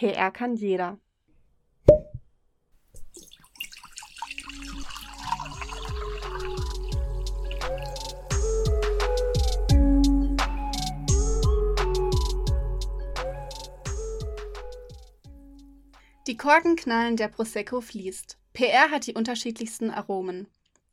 PR 0.00 0.30
kann 0.30 0.56
jeder. 0.56 0.98
Die 16.26 16.38
Korken 16.38 16.76
knallen, 16.76 17.18
der 17.18 17.28
Prosecco 17.28 17.82
fließt. 17.82 18.38
PR 18.54 18.90
hat 18.90 19.06
die 19.06 19.12
unterschiedlichsten 19.12 19.90
Aromen. 19.90 20.48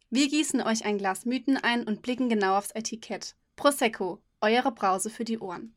Wir 0.09 0.27
gießen 0.27 0.61
euch 0.61 0.83
ein 0.83 0.97
Glas 0.97 1.23
Mythen 1.23 1.55
ein 1.55 1.87
und 1.87 2.01
blicken 2.01 2.27
genau 2.27 2.57
aufs 2.57 2.71
Etikett. 2.71 3.37
Prosecco, 3.55 4.21
eure 4.41 4.73
Brause 4.73 5.09
für 5.09 5.23
die 5.23 5.39
Ohren. 5.39 5.76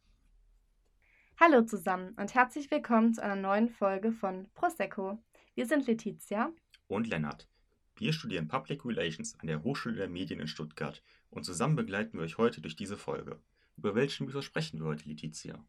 Hallo 1.43 1.63
zusammen 1.63 2.15
und 2.19 2.35
herzlich 2.35 2.71
willkommen 2.71 3.15
zu 3.15 3.23
einer 3.23 3.35
neuen 3.35 3.71
Folge 3.71 4.13
von 4.13 4.51
Prosecco. 4.53 5.19
Wir 5.55 5.65
sind 5.65 5.87
Letizia 5.87 6.53
und 6.87 7.07
Lennart. 7.09 7.49
Wir 7.97 8.13
studieren 8.13 8.47
Public 8.47 8.85
Relations 8.85 9.41
an 9.41 9.47
der 9.47 9.63
Hochschule 9.63 9.95
der 9.95 10.11
Medien 10.11 10.39
in 10.39 10.49
Stuttgart 10.49 11.03
und 11.31 11.45
zusammen 11.45 11.77
begleiten 11.77 12.19
wir 12.19 12.25
euch 12.25 12.37
heute 12.37 12.61
durch 12.61 12.77
diese 12.77 12.99
Folge. 12.99 13.41
Über 13.79 13.95
welchen 13.95 14.27
Mythos 14.27 14.45
sprechen 14.45 14.81
wir 14.81 14.85
heute, 14.85 15.09
Letizia? 15.09 15.65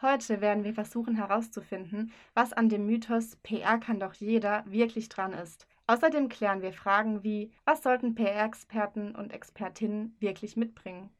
Heute 0.00 0.40
werden 0.40 0.62
wir 0.62 0.72
versuchen 0.72 1.16
herauszufinden, 1.16 2.12
was 2.34 2.52
an 2.52 2.68
dem 2.68 2.86
Mythos 2.86 3.34
PR 3.42 3.78
kann 3.78 3.98
doch 3.98 4.14
jeder 4.14 4.64
wirklich 4.68 5.08
dran 5.08 5.32
ist. 5.32 5.66
Außerdem 5.88 6.28
klären 6.28 6.62
wir 6.62 6.72
Fragen 6.72 7.24
wie, 7.24 7.50
was 7.64 7.82
sollten 7.82 8.14
PR-Experten 8.14 9.16
und 9.16 9.32
Expertinnen 9.32 10.14
wirklich 10.20 10.56
mitbringen? 10.56 11.10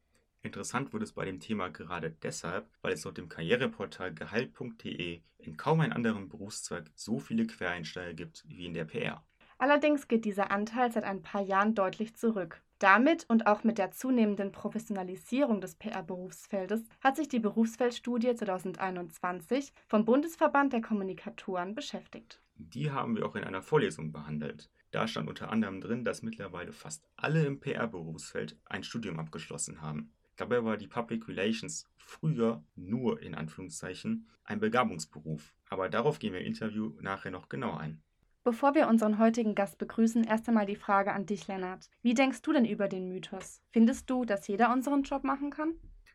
Interessant 0.43 0.93
wird 0.93 1.03
es 1.03 1.13
bei 1.13 1.25
dem 1.25 1.41
Thema 1.41 1.69
gerade 1.69 2.11
deshalb, 2.11 2.69
weil 2.81 2.93
es 2.93 3.05
laut 3.05 3.19
dem 3.19 3.29
Karriereportal 3.29 4.15
gehalt.de 4.15 5.21
in 5.39 5.57
kaum 5.57 5.81
einem 5.81 5.93
anderen 5.93 6.29
Berufszweig 6.29 6.91
so 6.95 7.19
viele 7.19 7.47
Quereinsteiger 7.47 8.15
gibt 8.15 8.45
wie 8.49 8.67
in 8.67 8.75
der 8.75 8.85
PR. 8.85 9.25
Allerdings 9.59 10.07
geht 10.07 10.25
dieser 10.25 10.53
Anteil 10.53 10.93
seit 10.93 11.05
ein 11.05 11.23
paar 11.23 11.43
Jahren 11.43 11.75
deutlich 11.75 12.15
zurück. 12.15 12.63
Damit 12.79 13.25
und 13.29 13.49
auch 13.49 13.65
mit 13.65 13.77
der 13.79 13.91
zunehmenden 13.91 14.53
Professionalisierung 14.53 15.61
des 15.61 15.75
PR-Berufsfeldes 15.75 16.85
hat 17.01 17.17
sich 17.17 17.29
die 17.29 17.41
Berufsfeldstudie 17.41 18.37
2021 18.37 19.73
vom 19.89 20.05
Bundesverband 20.05 20.73
der 20.73 20.81
Kommunikatoren 20.81 21.75
beschäftigt. 21.75 22.41
Die 22.55 22.93
haben 22.93 23.17
wir 23.17 23.27
auch 23.27 23.35
in 23.35 23.43
einer 23.43 23.63
Vorlesung 23.63 24.13
behandelt. 24.13 24.71
Da 24.93 25.09
stand 25.09 25.29
unter 25.29 25.51
anderem 25.51 25.81
drin, 25.81 26.05
dass 26.05 26.23
mittlerweile 26.23 26.73
fast 26.73 27.05
alle 27.17 27.45
im 27.45 27.59
PR-Berufsfeld 27.59 28.57
ein 28.65 28.85
Studium 28.85 29.19
abgeschlossen 29.19 29.81
haben. 29.81 30.13
Dabei 30.39 30.65
war 30.65 30.77
die 30.77 30.87
Public 30.87 31.27
Relations 31.27 31.87
früher 31.97 32.65
nur 32.77 33.21
in 33.21 33.35
Anführungszeichen 33.35 34.29
ein 34.45 34.61
Begabungsberuf. 34.61 35.53
Aber 35.69 35.89
darauf 35.89 36.21
gehen 36.21 36.33
wir 36.33 36.41
im 36.41 36.47
Interview 36.47 36.97
nachher 37.01 37.33
noch 37.33 37.49
genauer 37.49 37.81
ein. 37.81 38.01
Bevor 38.45 38.75
wir 38.75 38.89
unseren 38.89 39.19
heutigen 39.19 39.57
Gast 39.57 39.79
begrüßen, 39.79 40.25
erst 40.25 40.49
einmal 40.49 40.65
die 40.65 40.77
Frage 40.77 41.13
an 41.13 41.27
dich, 41.27 41.49
Lennart. 41.49 41.91
Wie 42.03 42.15
denkst 42.15 42.41
du 42.43 42.53
denn 42.53 42.65
über 42.65 42.89
den 42.89 43.09
Mythos? 43.09 43.61
Findest 43.73 44.09
du, 44.09 44.25
dass 44.25 44.47
jeder 44.47 44.73
unseren 44.73 45.03
Job 45.03 45.25
machen 45.25 45.51
kann? 45.51 45.75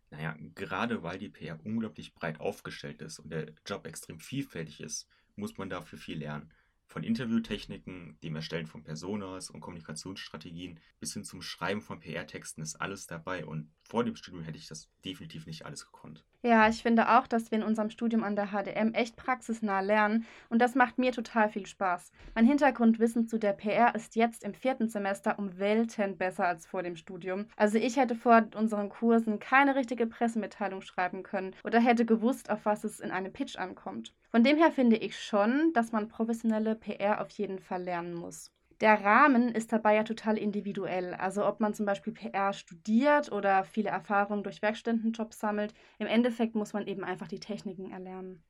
Naja, 0.10 0.36
gerade 0.56 1.04
weil 1.04 1.20
die 1.20 1.30
PR 1.30 1.60
unglaublich 1.66 2.16
breit 2.16 2.40
aufgestellt 2.40 3.02
ist 3.02 3.20
und 3.20 3.30
der 3.30 3.48
Job 3.68 3.86
extrem 3.86 4.20
vielfältig 4.20 4.80
ist, 4.80 5.08
muss 5.36 5.58
man 5.58 5.70
dafür 5.70 6.00
viel 6.00 6.20
lernen. 6.20 6.50
Von 6.94 7.04
Interviewtechniken, 7.04 8.20
dem 8.22 8.36
Erstellen 8.36 8.68
von 8.68 8.84
Personas 8.84 9.50
und 9.50 9.62
Kommunikationsstrategien 9.62 10.80
bis 11.00 11.14
hin 11.14 11.24
zum 11.24 11.42
Schreiben 11.42 11.82
von 11.82 12.00
PR-Texten 12.00 12.62
ist 12.62 12.76
alles 12.76 13.08
dabei 13.08 13.48
und 13.48 13.72
vor 13.82 14.04
dem 14.04 14.16
Studium 14.16 14.44
hätte 14.44 14.60
ich 14.60 14.68
das 14.68 14.92
definitiv 15.04 15.48
nicht 15.48 15.66
alles 15.66 15.88
gekonnt. 15.88 16.24
Ja, 16.46 16.68
ich 16.68 16.84
finde 16.84 17.08
auch, 17.08 17.26
dass 17.26 17.52
wir 17.52 17.58
in 17.58 17.64
unserem 17.64 17.90
Studium 17.90 18.22
an 18.22 18.36
der 18.36 18.48
HDM 18.48 18.94
echt 18.94 19.16
praxisnah 19.16 19.80
lernen 19.80 20.26
und 20.50 20.60
das 20.60 20.76
macht 20.76 20.98
mir 20.98 21.14
total 21.14 21.48
viel 21.48 21.66
Spaß. 21.66 22.12
Mein 22.36 22.46
Hintergrundwissen 22.46 23.30
zu 23.30 23.40
der 23.40 23.54
PR 23.54 23.96
ist 23.96 24.18
jetzt 24.18 24.44
im 24.44 24.54
vierten 24.54 24.90
Semester 24.90 25.40
um 25.40 25.58
Welten 25.58 26.18
besser 26.18 26.46
als 26.46 26.66
vor 26.66 26.84
dem 26.84 26.98
Studium. 26.98 27.46
Also 27.56 27.78
ich 27.78 27.96
hätte 27.96 28.16
vor 28.16 28.44
unseren 28.56 28.90
Kursen 28.90 29.40
keine 29.40 29.76
richtige 29.76 30.06
Pressemitteilung 30.06 30.82
schreiben 30.82 31.24
können 31.24 31.56
oder 31.64 31.80
hätte 31.80 32.04
gewusst, 32.06 32.50
auf 32.50 32.66
was 32.66 32.84
es 32.84 33.00
in 33.00 33.12
einem 33.12 33.32
Pitch 33.32 33.56
ankommt. 33.56 34.14
Von 34.30 34.44
dem 34.44 34.58
her 34.58 34.74
finde 34.74 34.98
ich 34.98 35.18
schon, 35.18 35.72
dass 35.74 35.94
man 35.94 36.10
professionelle 36.10 36.76
PR 36.76 37.22
auf 37.22 37.30
jeden 37.30 37.60
Fall 37.60 37.84
lernen 37.84 38.16
muss. 38.16 38.52
Der 38.84 39.02
Rahmen 39.02 39.48
ist 39.56 39.72
dabei 39.72 39.96
ja 39.96 40.04
total 40.04 40.38
individuell. 40.38 41.14
Also 41.14 41.46
ob 41.46 41.62
man 41.62 41.74
zum 41.74 41.86
Beispiel 41.86 42.12
PR 42.12 42.52
studiert 42.52 43.32
oder 43.32 43.64
viele 43.64 43.88
Erfahrungen 43.88 44.44
durch 44.44 44.62
Werkstättenjobs 44.62 45.40
sammelt, 45.40 45.74
im 46.00 46.08
Endeffekt 46.08 46.54
muss 46.54 46.74
man 46.74 46.86
eben 46.86 47.06
einfach 47.06 47.30
die 47.30 47.40
Techniken 47.40 47.90
erlernen. 47.92 48.44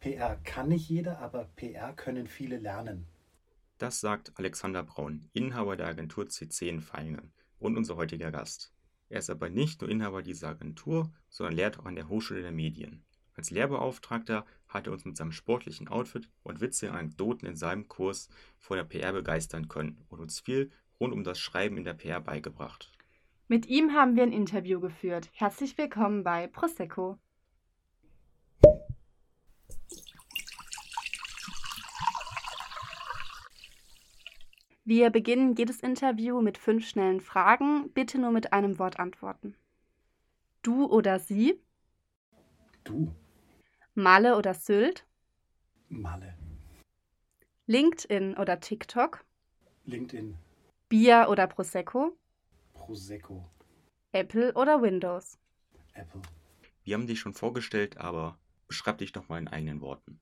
PR 0.00 0.36
kann 0.44 0.68
nicht 0.68 0.88
jeder, 0.88 1.18
aber 1.18 1.44
PR 1.56 1.92
können 1.92 2.26
viele 2.26 2.56
lernen. 2.56 3.06
Das 3.76 4.00
sagt 4.00 4.32
Alexander 4.36 4.82
Braun, 4.82 5.28
Inhaber 5.34 5.76
der 5.76 5.88
Agentur 5.88 6.26
CC 6.26 6.70
in 6.70 6.80
Feingen 6.80 7.30
und 7.58 7.76
unser 7.76 7.96
heutiger 7.96 8.30
Gast. 8.30 8.72
Er 9.10 9.18
ist 9.18 9.28
aber 9.28 9.50
nicht 9.50 9.82
nur 9.82 9.90
Inhaber 9.90 10.22
dieser 10.22 10.48
Agentur, 10.48 11.12
sondern 11.28 11.56
lehrt 11.56 11.78
auch 11.78 11.84
an 11.84 11.96
der 11.96 12.08
Hochschule 12.08 12.40
der 12.40 12.52
Medien. 12.52 13.04
Als 13.40 13.50
Lehrbeauftragter 13.50 14.44
hat 14.68 14.86
er 14.86 14.92
uns 14.92 15.06
mit 15.06 15.16
seinem 15.16 15.32
sportlichen 15.32 15.88
Outfit 15.88 16.28
und 16.42 16.60
witzigen 16.60 16.94
Anekdoten 16.94 17.48
in 17.48 17.56
seinem 17.56 17.88
Kurs 17.88 18.28
vor 18.58 18.76
der 18.76 18.84
PR 18.84 19.14
begeistern 19.14 19.66
können 19.66 19.96
und 20.10 20.20
uns 20.20 20.40
viel 20.40 20.70
rund 21.00 21.14
um 21.14 21.24
das 21.24 21.38
Schreiben 21.38 21.78
in 21.78 21.84
der 21.84 21.94
PR 21.94 22.20
beigebracht. 22.20 22.92
Mit 23.48 23.64
ihm 23.64 23.94
haben 23.94 24.14
wir 24.14 24.24
ein 24.24 24.32
Interview 24.32 24.78
geführt. 24.78 25.30
Herzlich 25.32 25.78
willkommen 25.78 26.22
bei 26.22 26.48
Prosecco. 26.48 27.18
Wir 34.84 35.08
beginnen 35.08 35.54
jedes 35.54 35.80
Interview 35.80 36.42
mit 36.42 36.58
fünf 36.58 36.86
schnellen 36.86 37.22
Fragen. 37.22 37.90
Bitte 37.94 38.18
nur 38.18 38.32
mit 38.32 38.52
einem 38.52 38.78
Wort 38.78 39.00
antworten. 39.00 39.54
Du 40.60 40.84
oder 40.84 41.18
sie? 41.18 41.58
Du. 42.84 43.14
Malle 44.00 44.38
oder 44.38 44.54
Sylt? 44.54 45.04
Malle. 45.90 46.34
LinkedIn 47.66 48.34
oder 48.38 48.58
TikTok? 48.58 49.26
LinkedIn. 49.84 50.38
Bier 50.88 51.26
oder 51.28 51.46
Prosecco? 51.46 52.16
Prosecco. 52.72 53.44
Apple 54.12 54.54
oder 54.54 54.80
Windows? 54.80 55.38
Apple. 55.92 56.22
Wir 56.82 56.94
haben 56.94 57.06
dich 57.06 57.20
schon 57.20 57.34
vorgestellt, 57.34 57.98
aber 57.98 58.38
beschreib 58.68 58.96
dich 58.96 59.12
doch 59.12 59.28
mal 59.28 59.38
in 59.38 59.48
eigenen 59.48 59.82
Worten. 59.82 60.18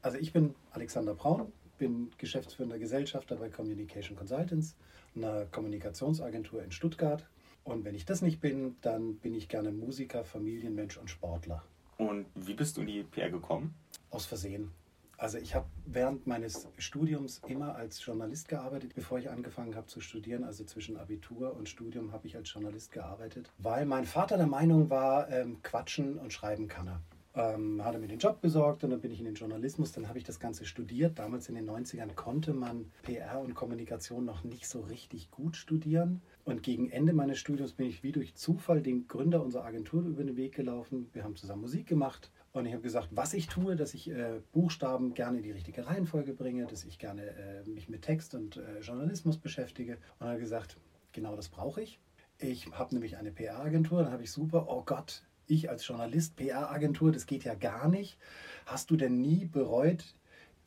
Also 0.00 0.16
ich 0.16 0.32
bin 0.32 0.54
Alexander 0.70 1.14
Braun, 1.14 1.52
bin 1.76 2.10
geschäftsführender 2.16 2.78
Gesellschafter 2.78 3.36
bei 3.36 3.50
Communication 3.50 4.16
Consultants, 4.16 4.74
einer 5.14 5.44
Kommunikationsagentur 5.44 6.62
in 6.62 6.72
Stuttgart. 6.72 7.28
Und 7.62 7.84
wenn 7.84 7.94
ich 7.94 8.06
das 8.06 8.22
nicht 8.22 8.40
bin, 8.40 8.76
dann 8.80 9.16
bin 9.16 9.34
ich 9.34 9.50
gerne 9.50 9.70
Musiker, 9.70 10.24
Familienmensch 10.24 10.96
und 10.96 11.10
Sportler. 11.10 11.62
Und 11.98 12.26
wie 12.34 12.54
bist 12.54 12.76
du 12.76 12.80
in 12.80 12.86
die 12.86 13.02
PR 13.02 13.28
gekommen? 13.28 13.74
Aus 14.10 14.24
Versehen. 14.24 14.70
Also 15.18 15.36
ich 15.36 15.56
habe 15.56 15.66
während 15.84 16.28
meines 16.28 16.68
Studiums 16.78 17.42
immer 17.48 17.74
als 17.74 18.04
Journalist 18.04 18.46
gearbeitet, 18.46 18.94
bevor 18.94 19.18
ich 19.18 19.28
angefangen 19.28 19.74
habe 19.74 19.88
zu 19.88 20.00
studieren. 20.00 20.44
Also 20.44 20.64
zwischen 20.64 20.96
Abitur 20.96 21.56
und 21.56 21.68
Studium 21.68 22.12
habe 22.12 22.28
ich 22.28 22.36
als 22.36 22.52
Journalist 22.52 22.92
gearbeitet, 22.92 23.50
weil 23.58 23.84
mein 23.84 24.04
Vater 24.04 24.36
der 24.36 24.46
Meinung 24.46 24.90
war, 24.90 25.28
ähm, 25.28 25.60
quatschen 25.64 26.18
und 26.18 26.32
schreiben 26.32 26.68
kann 26.68 26.86
er. 26.86 27.00
Ähm, 27.38 27.84
hat 27.84 27.94
er 27.94 28.00
mir 28.00 28.08
den 28.08 28.18
Job 28.18 28.40
besorgt 28.40 28.82
und 28.82 28.90
dann 28.90 29.00
bin 29.00 29.12
ich 29.12 29.20
in 29.20 29.24
den 29.24 29.36
Journalismus, 29.36 29.92
dann 29.92 30.08
habe 30.08 30.18
ich 30.18 30.24
das 30.24 30.40
Ganze 30.40 30.64
studiert. 30.64 31.20
Damals 31.20 31.48
in 31.48 31.54
den 31.54 31.70
90ern 31.70 32.12
konnte 32.16 32.52
man 32.52 32.90
PR 33.02 33.40
und 33.40 33.54
Kommunikation 33.54 34.24
noch 34.24 34.42
nicht 34.42 34.66
so 34.66 34.80
richtig 34.80 35.30
gut 35.30 35.56
studieren. 35.56 36.20
Und 36.44 36.64
gegen 36.64 36.90
Ende 36.90 37.12
meines 37.12 37.38
Studiums 37.38 37.74
bin 37.74 37.86
ich 37.86 38.02
wie 38.02 38.10
durch 38.10 38.34
Zufall 38.34 38.82
den 38.82 39.06
Gründer 39.06 39.40
unserer 39.40 39.64
Agentur 39.64 40.02
über 40.02 40.24
den 40.24 40.36
Weg 40.36 40.56
gelaufen. 40.56 41.10
Wir 41.12 41.22
haben 41.22 41.36
zusammen 41.36 41.62
Musik 41.62 41.86
gemacht 41.86 42.32
und 42.52 42.66
ich 42.66 42.72
habe 42.72 42.82
gesagt, 42.82 43.10
was 43.12 43.34
ich 43.34 43.46
tue, 43.46 43.76
dass 43.76 43.94
ich 43.94 44.10
äh, 44.10 44.40
Buchstaben 44.50 45.14
gerne 45.14 45.36
in 45.36 45.44
die 45.44 45.52
richtige 45.52 45.86
Reihenfolge 45.86 46.34
bringe, 46.34 46.66
dass 46.66 46.84
ich 46.84 46.98
gerne 46.98 47.22
äh, 47.22 47.68
mich 47.68 47.88
mit 47.88 48.02
Text 48.02 48.34
und 48.34 48.56
äh, 48.56 48.80
Journalismus 48.80 49.38
beschäftige. 49.38 49.98
Und 50.18 50.26
er 50.26 50.32
hat 50.32 50.40
gesagt, 50.40 50.76
genau 51.12 51.36
das 51.36 51.48
brauche 51.48 51.82
ich. 51.82 52.00
Ich 52.40 52.72
habe 52.72 52.94
nämlich 52.94 53.16
eine 53.16 53.30
PR-Agentur, 53.30 54.02
dann 54.02 54.12
habe 54.12 54.24
ich 54.24 54.32
super, 54.32 54.66
oh 54.68 54.82
Gott, 54.84 55.22
ich 55.48 55.70
als 55.70 55.86
Journalist, 55.86 56.36
PR-Agentur, 56.36 57.12
das 57.12 57.26
geht 57.26 57.44
ja 57.44 57.54
gar 57.54 57.88
nicht. 57.88 58.18
Hast 58.66 58.90
du 58.90 58.96
denn 58.96 59.20
nie 59.20 59.44
bereut, 59.44 60.04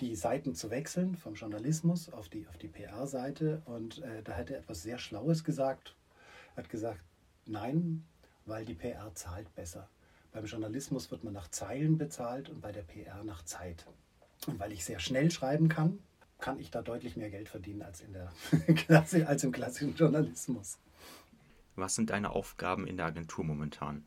die 0.01 0.15
Seiten 0.15 0.55
zu 0.55 0.69
wechseln, 0.71 1.15
vom 1.15 1.35
Journalismus 1.35 2.11
auf 2.11 2.27
die, 2.27 2.47
auf 2.47 2.57
die 2.57 2.67
PR-Seite. 2.67 3.61
Und 3.65 3.99
äh, 3.99 4.23
da 4.23 4.35
hat 4.35 4.49
er 4.49 4.57
etwas 4.59 4.81
sehr 4.81 4.97
Schlaues 4.97 5.43
gesagt. 5.43 5.95
Er 6.55 6.63
hat 6.63 6.69
gesagt, 6.69 6.99
nein, 7.45 8.03
weil 8.45 8.65
die 8.65 8.73
PR 8.73 9.13
zahlt 9.13 9.53
besser. 9.55 9.87
Beim 10.31 10.45
Journalismus 10.45 11.11
wird 11.11 11.23
man 11.23 11.33
nach 11.33 11.49
Zeilen 11.49 11.97
bezahlt 11.97 12.49
und 12.49 12.61
bei 12.61 12.71
der 12.71 12.81
PR 12.81 13.23
nach 13.23 13.43
Zeit. 13.43 13.85
Und 14.47 14.59
weil 14.59 14.71
ich 14.71 14.83
sehr 14.83 14.99
schnell 14.99 15.29
schreiben 15.29 15.69
kann, 15.69 15.99
kann 16.39 16.59
ich 16.59 16.71
da 16.71 16.81
deutlich 16.81 17.15
mehr 17.15 17.29
Geld 17.29 17.49
verdienen 17.49 17.83
als, 17.83 18.01
in 18.01 18.13
der 18.13 18.31
Klasse, 18.75 19.27
als 19.27 19.43
im 19.43 19.51
klassischen 19.51 19.95
Journalismus. 19.95 20.79
Was 21.75 21.95
sind 21.95 22.09
deine 22.09 22.31
Aufgaben 22.31 22.87
in 22.87 22.97
der 22.97 23.05
Agentur 23.05 23.45
momentan? 23.45 24.03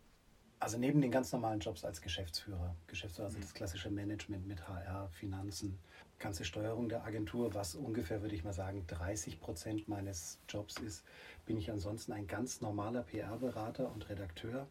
Also 0.64 0.78
neben 0.78 1.02
den 1.02 1.10
ganz 1.10 1.30
normalen 1.30 1.60
Jobs 1.60 1.84
als 1.84 2.00
Geschäftsführer, 2.00 2.74
Geschäftsführer, 2.86 3.26
also 3.26 3.38
das 3.38 3.52
klassische 3.52 3.90
Management 3.90 4.46
mit 4.46 4.66
HR, 4.66 5.10
Finanzen, 5.10 5.78
ganze 6.18 6.46
Steuerung 6.46 6.88
der 6.88 7.04
Agentur, 7.04 7.52
was 7.52 7.74
ungefähr, 7.74 8.22
würde 8.22 8.34
ich 8.34 8.44
mal 8.44 8.54
sagen, 8.54 8.82
30 8.86 9.40
Prozent 9.40 9.88
meines 9.88 10.38
Jobs 10.48 10.76
ist, 10.80 11.04
bin 11.44 11.58
ich 11.58 11.70
ansonsten 11.70 12.12
ein 12.12 12.26
ganz 12.26 12.62
normaler 12.62 13.02
PR-Berater 13.02 13.92
und 13.92 14.08
Redakteur. 14.08 14.66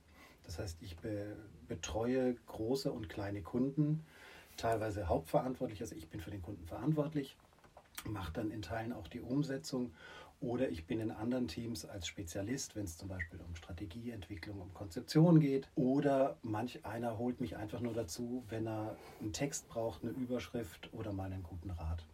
Das 0.46 0.58
heißt, 0.58 0.80
ich 0.82 0.98
be 0.98 1.38
betreue 1.68 2.34
große 2.48 2.92
und 2.92 3.08
kleine 3.08 3.44
Kunden, 3.44 4.04
teilweise 4.58 5.08
hauptverantwortlich, 5.08 5.80
also 5.82 5.94
ich 5.94 6.10
bin 6.10 6.22
für 6.22 6.32
den 6.32 6.42
Kunden 6.42 6.66
verantwortlich, 6.66 7.38
mache 8.04 8.34
dann 8.34 8.50
in 8.50 8.64
Teilen 8.64 8.94
auch 8.94 9.08
die 9.08 9.22
Umsetzung 9.22 9.92
oder 10.40 10.70
ich 10.70 10.86
bin 10.86 11.00
in 11.00 11.12
anderen 11.12 11.48
Teams 11.48 11.86
als 11.86 12.08
Spezialist, 12.08 12.76
wenn 12.76 12.84
es 12.84 12.98
zum 12.98 13.08
Beispiel 13.08 13.40
um 13.48 13.56
Strategieentwicklung, 13.56 14.60
um 14.60 14.74
Konzeption 14.74 15.40
geht. 15.40 15.70
Oder 15.76 16.38
manch 16.42 16.86
einer 16.86 17.18
holt 17.18 17.40
mich 17.40 17.56
einfach 17.56 17.80
nur 17.80 17.94
dazu, 17.94 18.44
wenn 18.50 18.68
er 18.68 18.96
einen 19.22 19.32
Text 19.32 19.68
braucht, 19.70 20.04
eine 20.04 20.12
Überschrift 20.12 20.90
oder 20.94 21.14
mal 21.14 21.32
einen 21.32 21.44
guten 21.44 21.70
Rat. 21.70 22.06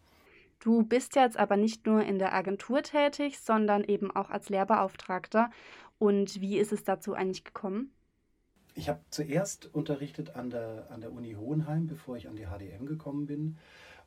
Du 0.59 0.83
bist 0.83 1.15
jetzt 1.15 1.37
aber 1.37 1.55
nicht 1.55 1.85
nur 1.85 2.03
in 2.03 2.19
der 2.19 2.33
Agentur 2.33 2.83
tätig, 2.83 3.39
sondern 3.39 3.83
eben 3.83 4.11
auch 4.11 4.29
als 4.29 4.49
Lehrbeauftragter. 4.49 5.49
Und 5.97 6.41
wie 6.41 6.57
ist 6.57 6.71
es 6.71 6.83
dazu 6.83 7.13
eigentlich 7.13 7.45
gekommen? 7.45 7.91
Ich 8.75 8.89
habe 8.89 8.99
zuerst 9.09 9.73
unterrichtet 9.73 10.35
an 10.35 10.49
der, 10.49 10.87
an 10.91 11.01
der 11.01 11.11
Uni 11.11 11.33
Hohenheim, 11.33 11.87
bevor 11.87 12.17
ich 12.17 12.27
an 12.27 12.35
die 12.35 12.45
HDM 12.45 12.85
gekommen 12.85 13.25
bin. 13.25 13.57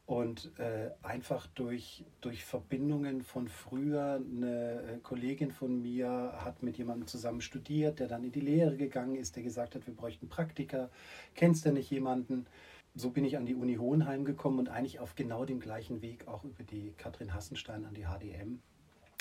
Und 0.05 0.51
äh, 0.59 0.91
einfach 1.03 1.47
durch, 1.47 2.05
durch 2.21 2.45
Verbindungen 2.45 3.23
von 3.23 3.47
früher, 3.47 4.21
eine 4.21 4.83
äh, 4.83 4.99
Kollegin 4.99 5.53
von 5.53 5.81
mir 5.81 6.33
hat 6.45 6.63
mit 6.63 6.77
jemandem 6.77 7.07
zusammen 7.07 7.41
studiert, 7.41 8.01
der 8.01 8.09
dann 8.09 8.25
in 8.25 8.33
die 8.33 8.41
Lehre 8.41 8.77
gegangen 8.77 9.15
ist, 9.15 9.37
der 9.37 9.45
gesagt 9.45 9.75
hat, 9.77 9.87
wir 9.87 9.95
bräuchten 9.95 10.29
Praktiker. 10.29 10.91
Kennst 11.35 11.65
du 11.65 11.73
nicht 11.73 11.91
jemanden? 11.91 12.47
So 12.95 13.11
bin 13.11 13.25
ich 13.25 13.37
an 13.37 13.47
die 13.47 13.55
Uni 13.55 13.77
Hohenheim 13.77 14.25
gekommen 14.25 14.59
und 14.59 14.69
eigentlich 14.69 14.99
auf 14.99 15.15
genau 15.15 15.45
dem 15.45 15.61
gleichen 15.61 16.03
Weg 16.03 16.27
auch 16.27 16.45
über 16.45 16.65
die 16.65 16.93
Katrin 16.99 17.33
Hassenstein 17.33 17.87
an 17.87 17.95
die 17.95 18.05
HDM, 18.05 18.61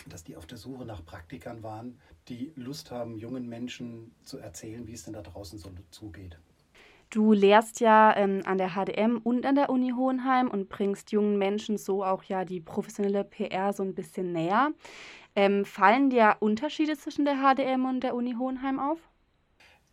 dass 0.10 0.24
die 0.24 0.36
auf 0.36 0.48
der 0.48 0.58
Suche 0.58 0.84
nach 0.84 1.06
Praktikern 1.06 1.62
waren, 1.64 2.00
die 2.28 2.52
Lust 2.56 2.92
haben, 2.92 3.16
jungen 3.16 3.48
Menschen 3.48 4.14
zu 4.24 4.40
erzählen, 4.40 4.88
wie 4.88 4.94
es 4.94 5.04
denn 5.04 5.14
da 5.14 5.22
draußen 5.22 5.60
so 5.60 5.70
zugeht. 5.92 6.38
Du 7.12 7.34
lehrst 7.34 7.82
ja 7.82 8.16
ähm, 8.16 8.42
an 8.46 8.58
der 8.58 8.70
HDM 8.70 9.18
und 9.22 9.46
an 9.46 9.56
der 9.56 9.70
Uni 9.70 9.92
Hohenheim 9.92 10.50
und 10.50 10.70
bringst 10.70 11.12
jungen 11.12 11.38
Menschen 11.38 11.78
so 11.78 12.06
auch 12.06 12.24
ja 12.24 12.46
die 12.46 12.62
professionelle 12.62 13.26
PR 13.26 13.74
so 13.74 13.84
ein 13.84 13.94
bisschen 13.94 14.32
näher. 14.32 14.72
Ähm, 15.36 15.66
fallen 15.66 16.10
dir 16.10 16.38
Unterschiede 16.40 16.98
zwischen 16.98 17.26
der 17.26 17.36
HDM 17.36 17.84
und 17.86 18.00
der 18.00 18.16
Uni 18.16 18.36
Hohenheim 18.40 18.80
auf? 18.80 18.98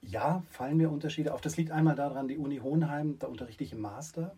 Ja, 0.01 0.45
fallen 0.49 0.77
mir 0.77 0.93
Unterschiede 0.93 1.35
auf. 1.35 1.41
Das 1.41 1.57
liegt 1.57 1.73
einmal 1.73 1.97
daran, 1.97 2.29
die 2.29 2.39
Uni 2.39 2.59
Hohenheim, 2.59 3.19
da 3.19 3.27
unterrichte 3.27 3.65
ich 3.65 3.73
im 3.73 3.81
Master, 3.81 4.37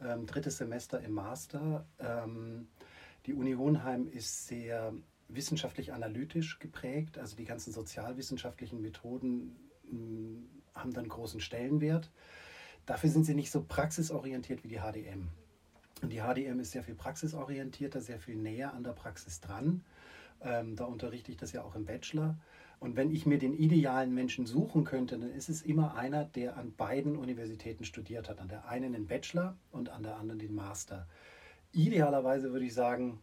ähm, 0.00 0.26
drittes 0.26 0.58
Semester 0.58 1.00
im 1.00 1.14
Master. 1.14 1.84
Ähm, 1.98 2.68
die 3.26 3.34
Uni 3.34 3.54
Hohenheim 3.54 4.06
ist 4.06 4.46
sehr 4.46 4.92
wissenschaftlich 5.26 5.92
analytisch 5.92 6.60
geprägt, 6.60 7.18
also 7.18 7.34
die 7.34 7.44
ganzen 7.44 7.72
sozialwissenschaftlichen 7.72 8.80
Methoden 8.80 9.56
haben 10.74 10.92
dann 10.92 11.08
großen 11.08 11.40
Stellenwert. 11.40 12.10
Dafür 12.86 13.10
sind 13.10 13.24
sie 13.24 13.34
nicht 13.34 13.50
so 13.50 13.64
praxisorientiert 13.66 14.62
wie 14.64 14.68
die 14.68 14.80
HDM. 14.80 15.28
Und 16.02 16.12
die 16.12 16.20
HDM 16.20 16.60
ist 16.60 16.72
sehr 16.72 16.82
viel 16.82 16.94
praxisorientierter, 16.94 18.00
sehr 18.00 18.18
viel 18.18 18.36
näher 18.36 18.74
an 18.74 18.84
der 18.84 18.92
Praxis 18.92 19.40
dran. 19.40 19.82
Ähm, 20.42 20.76
da 20.76 20.84
unterrichte 20.84 21.30
ich 21.30 21.38
das 21.38 21.52
ja 21.52 21.62
auch 21.62 21.74
im 21.74 21.86
Bachelor. 21.86 22.36
Und 22.80 22.96
wenn 22.96 23.10
ich 23.10 23.24
mir 23.24 23.38
den 23.38 23.54
idealen 23.54 24.12
Menschen 24.12 24.44
suchen 24.44 24.84
könnte, 24.84 25.18
dann 25.18 25.30
ist 25.30 25.48
es 25.48 25.62
immer 25.62 25.94
einer, 25.94 26.24
der 26.24 26.58
an 26.58 26.74
beiden 26.74 27.16
Universitäten 27.16 27.84
studiert 27.84 28.28
hat. 28.28 28.40
An 28.40 28.48
der 28.48 28.68
einen 28.68 28.92
den 28.92 29.06
Bachelor 29.06 29.56
und 29.70 29.88
an 29.88 30.02
der 30.02 30.16
anderen 30.16 30.38
den 30.38 30.54
Master. 30.54 31.06
Idealerweise 31.72 32.52
würde 32.52 32.66
ich 32.66 32.74
sagen, 32.74 33.20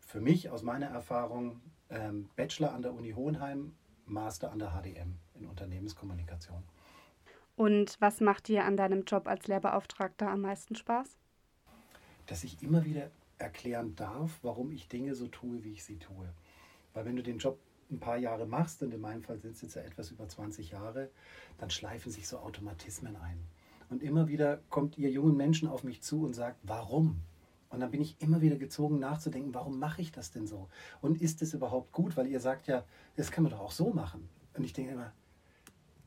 für 0.00 0.20
mich 0.20 0.50
aus 0.50 0.62
meiner 0.62 0.86
Erfahrung, 0.86 1.60
ähm, 1.90 2.28
Bachelor 2.34 2.74
an 2.74 2.82
der 2.82 2.94
Uni 2.94 3.12
Hohenheim, 3.12 3.74
Master 4.06 4.50
an 4.50 4.58
der 4.58 4.70
HDM 4.70 5.18
in 5.42 5.48
Unternehmenskommunikation. 5.48 6.62
Und 7.56 7.96
was 8.00 8.20
macht 8.20 8.48
dir 8.48 8.64
an 8.64 8.76
deinem 8.76 9.04
Job 9.04 9.26
als 9.26 9.46
Lehrbeauftragter 9.46 10.28
am 10.28 10.40
meisten 10.40 10.74
Spaß? 10.74 11.16
Dass 12.26 12.44
ich 12.44 12.62
immer 12.62 12.84
wieder 12.84 13.10
erklären 13.38 13.94
darf, 13.96 14.38
warum 14.42 14.70
ich 14.70 14.88
Dinge 14.88 15.14
so 15.14 15.26
tue, 15.28 15.62
wie 15.64 15.72
ich 15.72 15.84
sie 15.84 15.98
tue. 15.98 16.32
Weil 16.94 17.04
wenn 17.04 17.16
du 17.16 17.22
den 17.22 17.38
Job 17.38 17.58
ein 17.90 18.00
paar 18.00 18.16
Jahre 18.16 18.46
machst, 18.46 18.82
und 18.82 18.92
in 18.94 19.00
meinem 19.00 19.22
Fall 19.22 19.38
sind 19.38 19.54
es 19.54 19.62
jetzt 19.62 19.74
ja 19.74 19.82
etwas 19.82 20.10
über 20.10 20.26
20 20.26 20.70
Jahre, 20.70 21.10
dann 21.58 21.70
schleifen 21.70 22.10
sich 22.10 22.26
so 22.26 22.38
Automatismen 22.38 23.16
ein. 23.16 23.38
Und 23.90 24.02
immer 24.02 24.28
wieder 24.28 24.60
kommt 24.70 24.96
ihr 24.96 25.10
jungen 25.10 25.36
Menschen 25.36 25.68
auf 25.68 25.84
mich 25.84 26.00
zu 26.00 26.24
und 26.24 26.32
sagt, 26.34 26.58
warum? 26.62 27.20
Und 27.68 27.80
dann 27.80 27.90
bin 27.90 28.00
ich 28.00 28.16
immer 28.20 28.40
wieder 28.40 28.56
gezogen 28.56 28.98
nachzudenken, 28.98 29.54
warum 29.54 29.78
mache 29.78 30.00
ich 30.00 30.12
das 30.12 30.30
denn 30.30 30.46
so? 30.46 30.68
Und 31.00 31.20
ist 31.20 31.42
es 31.42 31.52
überhaupt 31.52 31.92
gut? 31.92 32.16
Weil 32.16 32.26
ihr 32.26 32.40
sagt 32.40 32.66
ja, 32.66 32.84
das 33.16 33.30
kann 33.30 33.44
man 33.44 33.52
doch 33.52 33.60
auch 33.60 33.72
so 33.72 33.92
machen. 33.92 34.28
Und 34.54 34.64
ich 34.64 34.72
denke 34.72 34.92
immer, 34.92 35.12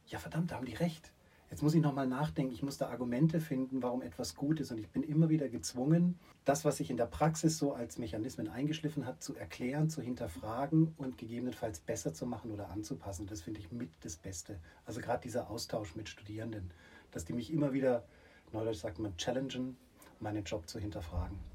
ja 0.08 0.20
verdammt, 0.20 0.52
da 0.52 0.56
haben 0.56 0.66
die 0.66 0.74
recht. 0.74 1.12
Jetzt 1.52 1.62
muss 1.62 1.76
ich 1.76 1.82
nochmal 1.82 2.08
nachdenken, 2.08 2.54
ich 2.54 2.64
muss 2.64 2.78
da 2.78 2.90
Argumente 2.90 3.40
finden, 3.40 3.84
warum 3.84 4.02
etwas 4.02 4.36
gut 4.36 4.60
ist. 4.60 4.72
Und 4.72 4.80
ich 4.80 4.90
bin 4.90 5.04
immer 5.04 5.30
wieder 5.30 5.48
gezwungen, 5.48 6.20
das, 6.44 6.66
was 6.66 6.78
sich 6.78 6.90
in 6.90 6.98
der 6.98 7.06
Praxis 7.06 7.58
so 7.58 7.74
als 7.74 7.98
Mechanismen 7.98 8.50
eingeschliffen 8.50 9.06
hat, 9.06 9.24
zu 9.24 9.36
erklären, 9.36 9.90
zu 9.90 10.02
hinterfragen 10.02 10.94
und 10.98 11.18
gegebenenfalls 11.18 11.80
besser 11.80 12.14
zu 12.14 12.26
machen 12.26 12.52
oder 12.52 12.72
anzupassen. 12.72 13.28
Das 13.28 13.42
finde 13.44 13.60
ich 13.60 13.72
mit 13.72 13.90
das 14.02 14.18
Beste. 14.18 14.60
Also 14.86 15.02
gerade 15.02 15.22
dieser 15.22 15.50
Austausch 15.50 15.96
mit 15.96 16.10
Studierenden, 16.10 16.72
dass 17.12 17.26
die 17.26 17.34
mich 17.34 17.54
immer 17.54 17.74
wieder, 17.74 18.04
neudeutsch 18.52 18.80
sagt 18.82 19.00
man, 19.00 19.16
challengen, 19.18 19.78
meinen 20.20 20.44
Job 20.44 20.68
zu 20.68 20.80
hinterfragen. 20.80 21.55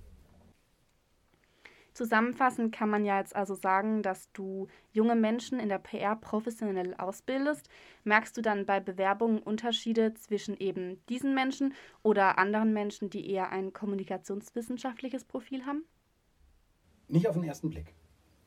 Zusammenfassend 1.92 2.72
kann 2.72 2.88
man 2.88 3.04
ja 3.04 3.18
jetzt 3.18 3.34
also 3.34 3.54
sagen, 3.54 4.02
dass 4.02 4.30
du 4.32 4.68
junge 4.92 5.16
Menschen 5.16 5.58
in 5.58 5.68
der 5.68 5.78
PR 5.78 6.16
professionell 6.16 6.94
ausbildest. 6.94 7.68
Merkst 8.04 8.36
du 8.36 8.42
dann 8.42 8.64
bei 8.64 8.80
Bewerbungen 8.80 9.40
Unterschiede 9.40 10.14
zwischen 10.14 10.56
eben 10.56 11.04
diesen 11.08 11.34
Menschen 11.34 11.74
oder 12.02 12.38
anderen 12.38 12.72
Menschen, 12.72 13.10
die 13.10 13.28
eher 13.30 13.50
ein 13.50 13.72
kommunikationswissenschaftliches 13.72 15.24
Profil 15.24 15.66
haben? 15.66 15.84
Nicht 17.08 17.26
auf 17.26 17.34
den 17.34 17.44
ersten 17.44 17.70
Blick. 17.70 17.94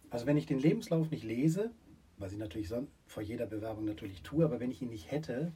Also 0.10 0.26
wenn 0.26 0.38
ich 0.38 0.46
den 0.46 0.60
Lebenslauf 0.60 1.12
nicht 1.12 1.24
lese, 1.24 1.72
was 2.18 2.32
ich 2.32 2.40
natürlich 2.40 2.72
vor 3.08 3.24
jeder 3.24 3.46
Bewerbung 3.46 3.84
natürlich 3.86 4.22
tue, 4.22 4.46
aber 4.46 4.60
wenn 4.60 4.72
ich 4.72 4.82
ihn 4.82 4.90
nicht 4.90 5.12
hätte, 5.12 5.52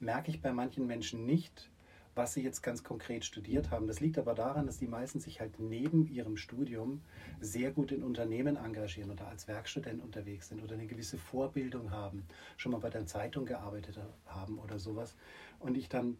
merke 0.00 0.30
ich 0.30 0.42
bei 0.42 0.52
manchen 0.52 0.86
Menschen 0.86 1.24
nicht, 1.24 1.70
was 2.14 2.34
sie 2.34 2.42
jetzt 2.42 2.62
ganz 2.62 2.84
konkret 2.84 3.24
studiert 3.24 3.70
haben. 3.70 3.86
Das 3.86 4.00
liegt 4.00 4.18
aber 4.18 4.34
daran, 4.34 4.66
dass 4.66 4.78
die 4.78 4.86
meisten 4.86 5.20
sich 5.20 5.40
halt 5.40 5.58
neben 5.58 6.06
ihrem 6.06 6.36
Studium 6.36 7.00
sehr 7.40 7.70
gut 7.70 7.90
in 7.90 8.02
Unternehmen 8.02 8.56
engagieren 8.56 9.10
oder 9.10 9.28
als 9.28 9.48
Werkstudent 9.48 10.02
unterwegs 10.02 10.48
sind 10.48 10.62
oder 10.62 10.74
eine 10.74 10.86
gewisse 10.86 11.16
Vorbildung 11.16 11.90
haben, 11.90 12.24
schon 12.56 12.72
mal 12.72 12.78
bei 12.78 12.90
der 12.90 13.06
Zeitung 13.06 13.46
gearbeitet 13.46 13.98
haben 14.26 14.58
oder 14.58 14.78
sowas. 14.78 15.14
Und 15.58 15.76
ich 15.76 15.88
dann 15.88 16.18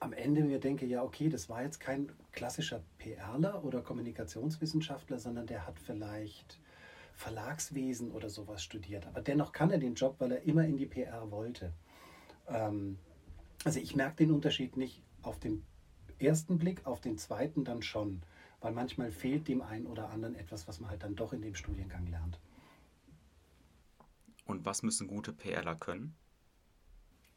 am 0.00 0.12
Ende 0.12 0.42
mir 0.42 0.58
denke, 0.58 0.84
ja, 0.84 1.02
okay, 1.02 1.28
das 1.28 1.48
war 1.48 1.62
jetzt 1.62 1.80
kein 1.80 2.10
klassischer 2.32 2.82
PRler 2.98 3.64
oder 3.64 3.80
Kommunikationswissenschaftler, 3.80 5.18
sondern 5.18 5.46
der 5.46 5.66
hat 5.66 5.78
vielleicht 5.78 6.58
Verlagswesen 7.14 8.10
oder 8.10 8.28
sowas 8.28 8.62
studiert. 8.62 9.06
Aber 9.06 9.22
dennoch 9.22 9.52
kann 9.52 9.70
er 9.70 9.78
den 9.78 9.94
Job, 9.94 10.16
weil 10.18 10.32
er 10.32 10.42
immer 10.42 10.64
in 10.64 10.76
die 10.76 10.86
PR 10.86 11.30
wollte. 11.30 11.72
Ähm, 12.48 12.98
also 13.64 13.80
ich 13.80 13.96
merke 13.96 14.16
den 14.16 14.32
Unterschied 14.32 14.76
nicht 14.76 15.02
auf 15.26 15.38
den 15.38 15.64
ersten 16.18 16.58
Blick, 16.58 16.86
auf 16.86 17.00
den 17.00 17.18
zweiten 17.18 17.64
dann 17.64 17.82
schon, 17.82 18.22
weil 18.60 18.72
manchmal 18.72 19.10
fehlt 19.10 19.48
dem 19.48 19.62
einen 19.62 19.86
oder 19.86 20.10
anderen 20.10 20.34
etwas, 20.34 20.66
was 20.68 20.80
man 20.80 20.90
halt 20.90 21.02
dann 21.02 21.16
doch 21.16 21.32
in 21.32 21.42
dem 21.42 21.54
Studiengang 21.54 22.06
lernt. 22.06 22.38
Und 24.46 24.64
was 24.64 24.82
müssen 24.82 25.06
gute 25.06 25.32
PRler 25.32 25.74
können? 25.74 26.14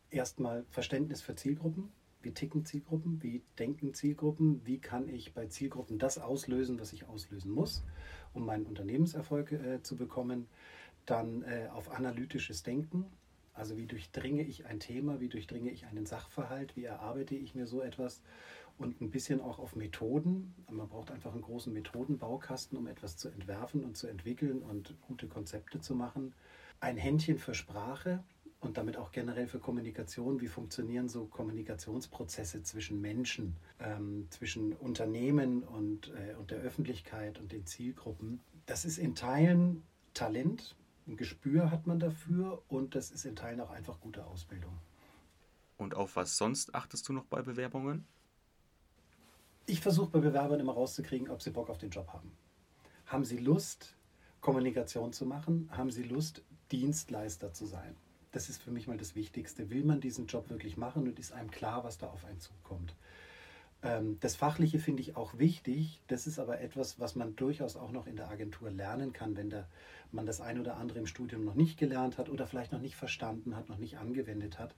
Erstmal 0.10 0.65
Verständnis 0.70 1.22
für 1.22 1.36
Zielgruppen. 1.36 1.91
Wie 2.22 2.34
ticken 2.34 2.65
Zielgruppen? 2.65 3.22
Wie 3.24 3.44
denken 3.60 3.94
Zielgruppen? 3.94 4.65
Wie 4.65 4.79
kann 4.79 5.08
ich 5.08 5.34
bei 5.34 5.48
Zielgruppen 5.48 6.00
das 6.00 6.17
auslösen, 6.17 6.79
was 6.79 6.94
ich 6.94 7.08
auslösen 7.08 7.51
muss, 7.51 7.84
um 8.34 8.46
meinen 8.46 8.65
Unternehmenserfolg 8.65 9.51
äh, 9.51 9.82
zu 9.84 9.96
bekommen? 9.96 10.48
Dann 11.06 11.44
äh, 11.44 11.70
auf 11.72 11.91
analytisches 11.91 12.63
Denken 12.63 13.06
also 13.58 13.78
wie 13.78 13.88
durchdringe 13.88 14.44
ich 14.44 14.66
ein 14.66 14.80
Thema, 14.80 15.20
wie 15.20 15.30
durchdringe 15.30 15.72
ich 15.72 15.86
einen 15.86 16.06
Sachverhalt, 16.06 16.76
wie 16.76 16.86
erarbeite 16.86 17.36
ich 17.36 17.56
mir 17.56 17.68
so 17.68 17.82
etwas 17.82 18.22
und 18.78 19.02
ein 19.02 19.10
bisschen 19.10 19.42
auch 19.42 19.60
auf 19.60 19.76
Methoden. 19.76 20.54
Man 20.70 20.88
braucht 20.88 21.12
einfach 21.12 21.34
einen 21.34 21.42
großen 21.42 21.74
Methodenbaukasten, 21.74 22.78
um 22.78 22.88
etwas 22.88 23.18
zu 23.18 23.30
entwerfen 23.30 23.84
und 23.84 23.98
zu 23.98 24.08
entwickeln 24.08 24.62
und 24.62 24.96
gute 25.02 25.28
Konzepte 25.28 25.82
zu 25.82 25.96
machen. 25.96 26.34
Ein 26.80 26.98
Händchen 26.98 27.40
für 27.40 27.56
Sprache 27.56 28.24
und 28.60 28.78
damit 28.78 28.98
auch 28.98 29.12
generell 29.12 29.48
für 29.48 29.60
Kommunikation. 29.60 30.42
Wie 30.42 30.48
funktionieren 30.48 31.10
so 31.10 31.26
Kommunikationsprozesse 31.26 32.62
zwischen 32.64 33.02
Menschen, 33.02 33.56
ähm, 33.80 34.28
zwischen 34.30 34.74
Unternehmen 34.74 35.64
und, 35.64 36.10
äh, 36.10 36.36
und 36.36 36.52
der 36.52 36.60
Öffentlichkeit 36.60 37.40
und 37.40 37.52
den 37.52 37.66
Zielgruppen? 37.66 38.42
Das 38.68 38.86
ist 38.86 39.00
in 39.00 39.16
Teilen 39.16 39.84
Talent, 40.14 40.76
ein 41.08 41.18
Gespür 41.18 41.72
hat 41.72 41.88
man 41.88 42.00
dafür 42.00 42.62
und 42.68 42.96
das 42.96 43.12
ist 43.12 43.26
in 43.26 43.36
Teilen 43.36 43.62
auch 43.62 43.72
einfach 43.72 44.00
gute 44.00 44.26
Ausbildung. 44.26 44.78
Und 45.78 45.96
auf 45.96 46.16
was 46.16 46.38
sonst 46.38 46.76
achtest 46.76 47.08
du 47.08 47.14
noch 47.14 47.26
bei 47.26 47.42
Bewerbungen? 47.42 48.06
Ich 49.68 49.82
versuche 49.82 50.10
bei 50.10 50.20
Bewerbern 50.20 50.60
immer 50.60 50.74
rauszukriegen, 50.74 51.30
ob 51.30 51.42
sie 51.42 51.52
Bock 51.52 51.70
auf 51.70 51.78
den 51.78 51.90
Job 51.90 52.08
haben. 52.14 52.32
Haben 53.06 53.26
sie 53.26 53.38
Lust, 53.38 53.96
Kommunikation 54.42 55.14
zu 55.14 55.26
machen? 55.26 55.70
Haben 55.72 55.92
sie 55.92 56.04
Lust, 56.04 56.42
Dienstleister 56.72 57.54
zu 57.54 57.66
sein? 57.66 57.96
Das 58.32 58.50
ist 58.50 58.62
für 58.62 58.72
mich 58.72 58.88
mal 58.88 58.98
das 58.98 59.16
Wichtigste. 59.16 59.70
Will 59.70 59.84
man 59.84 60.02
diesen 60.02 60.28
Job 60.28 60.50
wirklich 60.50 60.78
machen 60.78 61.04
und 61.04 61.20
ist 61.20 61.32
einem 61.32 61.52
klar, 61.52 61.84
was 61.84 61.98
da 61.98 62.08
auf 62.08 62.26
einen 62.26 62.40
zukommt? 62.40 62.96
Ähm, 63.88 64.17
das 64.20 64.36
Fachliche 64.36 64.79
finde 64.79 65.01
ich 65.01 65.15
auch 65.15 65.38
wichtig. 65.38 66.01
Das 66.08 66.27
ist 66.27 66.39
aber 66.39 66.60
etwas, 66.60 67.00
was 67.00 67.15
man 67.15 67.36
durchaus 67.36 67.77
auch 67.77 67.91
noch 67.91 68.06
in 68.06 68.17
der 68.17 68.29
Agentur 68.29 68.70
lernen 68.70 69.13
kann, 69.13 69.38
wenn 69.38 69.50
der, 69.50 69.67
man 70.12 70.25
das 70.25 70.41
ein 70.41 70.60
oder 70.60 70.75
andere 70.75 71.00
im 71.00 71.08
Studium 71.08 71.46
noch 71.46 71.56
nicht 71.56 71.77
gelernt 71.79 72.17
hat 72.17 72.29
oder 72.29 72.48
vielleicht 72.48 72.74
noch 72.74 72.82
nicht 72.82 72.96
verstanden 72.96 73.56
hat, 73.56 73.70
noch 73.70 73.77
nicht 73.77 73.98
angewendet 73.98 74.60
hat. 74.60 74.75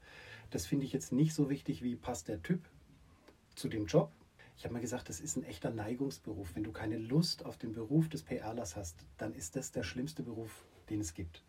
Das 0.52 0.68
finde 0.68 0.86
ich 0.86 0.94
jetzt 0.94 1.12
nicht 1.12 1.34
so 1.34 1.50
wichtig, 1.50 1.82
wie 1.84 1.96
passt 1.96 2.28
der 2.28 2.42
Typ 2.44 2.62
zu 3.56 3.68
dem 3.68 3.88
Job. 3.88 4.12
Ich 4.58 4.66
habe 4.66 4.74
mal 4.74 4.82
gesagt, 4.82 5.10
das 5.10 5.22
ist 5.22 5.38
ein 5.38 5.44
echter 5.44 5.72
Neigungsberuf. 5.72 6.56
Wenn 6.56 6.64
du 6.64 6.72
keine 6.72 6.98
Lust 6.98 7.46
auf 7.46 7.58
den 7.58 7.72
Beruf 7.72 8.10
des 8.10 8.24
PRlers 8.24 8.76
hast, 8.76 9.06
dann 9.18 9.34
ist 9.34 9.56
das 9.56 9.72
der 9.72 9.84
schlimmste 9.84 10.22
Beruf, 10.22 10.66
den 10.90 11.00
es 11.00 11.14
gibt. 11.14 11.44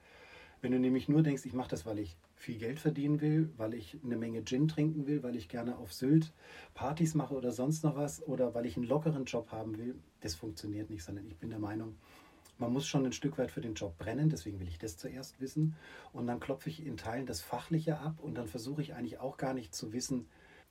Wenn 0.62 0.72
du 0.72 0.78
nämlich 0.78 1.08
nur 1.08 1.22
denkst, 1.22 1.46
ich 1.46 1.54
mache 1.54 1.70
das, 1.70 1.86
weil 1.86 1.98
ich 1.98 2.16
viel 2.34 2.58
Geld 2.58 2.80
verdienen 2.80 3.20
will, 3.20 3.50
weil 3.56 3.74
ich 3.74 3.98
eine 4.04 4.16
Menge 4.16 4.44
Gin 4.44 4.68
trinken 4.68 5.06
will, 5.06 5.22
weil 5.22 5.36
ich 5.36 5.48
gerne 5.48 5.76
auf 5.78 5.92
Sylt 5.92 6.32
Partys 6.74 7.14
mache 7.14 7.34
oder 7.34 7.50
sonst 7.50 7.82
noch 7.82 7.96
was 7.96 8.22
oder 8.26 8.54
weil 8.54 8.66
ich 8.66 8.76
einen 8.76 8.86
lockeren 8.86 9.24
Job 9.24 9.52
haben 9.52 9.78
will, 9.78 9.94
das 10.20 10.34
funktioniert 10.34 10.90
nicht, 10.90 11.02
sondern 11.02 11.26
ich 11.26 11.36
bin 11.36 11.50
der 11.50 11.58
Meinung, 11.58 11.96
man 12.58 12.74
muss 12.74 12.86
schon 12.86 13.06
ein 13.06 13.12
Stück 13.12 13.38
weit 13.38 13.50
für 13.50 13.62
den 13.62 13.74
Job 13.74 13.96
brennen, 13.96 14.28
deswegen 14.28 14.60
will 14.60 14.68
ich 14.68 14.78
das 14.78 14.98
zuerst 14.98 15.40
wissen. 15.40 15.76
Und 16.12 16.26
dann 16.26 16.40
klopfe 16.40 16.68
ich 16.68 16.84
in 16.84 16.98
Teilen 16.98 17.24
das 17.24 17.40
Fachliche 17.40 17.98
ab 17.98 18.20
und 18.20 18.34
dann 18.34 18.48
versuche 18.48 18.82
ich 18.82 18.94
eigentlich 18.94 19.18
auch 19.18 19.38
gar 19.38 19.54
nicht 19.54 19.74
zu 19.74 19.94
wissen, 19.94 20.26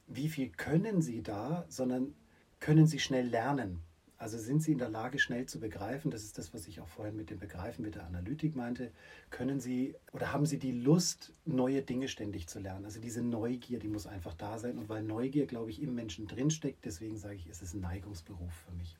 wie 0.06 0.30
viel 0.30 0.50
können 0.50 1.02
Sie 1.02 1.24
da, 1.24 1.66
sondern 1.68 2.14
können 2.60 2.86
Sie 2.86 3.00
schnell 3.00 3.28
lernen. 3.28 3.80
Also 4.20 4.38
sind 4.38 4.62
Sie 4.62 4.74
in 4.74 4.78
der 4.80 4.90
Lage, 4.90 5.18
schnell 5.18 5.46
zu 5.46 5.62
begreifen? 5.62 6.12
Das 6.12 6.24
ist 6.24 6.38
das, 6.38 6.54
was 6.54 6.68
ich 6.68 6.82
auch 6.82 6.88
vorhin 6.90 7.16
mit 7.16 7.30
dem 7.30 7.40
Begreifen, 7.40 7.84
mit 7.84 7.96
der 7.96 8.06
Analytik 8.06 8.54
meinte. 8.54 8.92
Können 9.30 9.62
Sie 9.62 9.96
oder 10.12 10.34
haben 10.34 10.46
Sie 10.46 10.60
die 10.60 10.74
Lust, 10.74 11.32
neue 11.46 11.82
Dinge 11.82 12.10
ständig 12.10 12.48
zu 12.48 12.60
lernen? 12.60 12.84
Also 12.84 13.00
diese 13.00 13.24
Neugier, 13.24 13.80
die 13.80 13.88
muss 13.88 14.08
einfach 14.08 14.34
da 14.34 14.60
sein. 14.60 14.78
Und 14.78 14.90
weil 14.90 15.04
Neugier, 15.04 15.48
glaube 15.48 15.72
ich, 15.72 15.82
im 15.82 15.96
Menschen 15.96 16.28
drinsteckt, 16.28 16.84
deswegen 16.84 17.18
sage 17.18 17.36
ich, 17.36 17.48
es 17.48 17.62
ist 17.62 17.74
ein 17.74 17.80
Neigungsberuf 17.80 18.54
für 18.54 18.74
mich. 18.74 18.98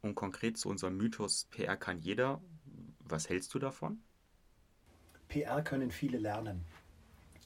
Und 0.00 0.14
konkret 0.14 0.56
zu 0.56 0.70
unserem 0.70 0.96
Mythos, 0.96 1.46
PR 1.50 1.76
kann 1.76 1.98
jeder. 1.98 2.40
Was 3.00 3.28
hältst 3.28 3.52
du 3.52 3.58
davon? 3.58 4.00
PR 5.28 5.60
können 5.60 5.90
viele 5.90 6.16
lernen. 6.16 6.64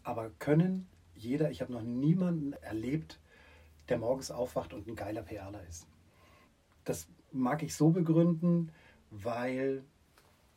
Aber 0.05 0.31
können 0.39 0.87
jeder, 1.17 1.51
ich 1.51 1.63
habe 1.63 1.73
noch 1.73 1.83
niemanden 1.83 2.53
erlebt, 2.53 3.19
der 3.89 3.99
morgens 3.99 4.31
aufwacht 4.31 4.73
und 4.73 4.87
ein 4.87 4.95
geiler 4.95 5.23
PRler 5.23 5.67
ist. 5.69 5.89
Das 6.91 7.07
mag 7.31 7.63
ich 7.63 7.77
so 7.77 7.91
begründen, 7.91 8.73
weil 9.13 9.85